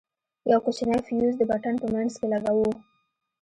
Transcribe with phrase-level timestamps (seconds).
[0.51, 2.71] يو کوچنى فيوز د پټن په منځ کښې لگوو.